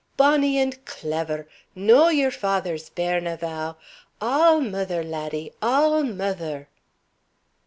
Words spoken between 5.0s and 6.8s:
laddie, all mither!"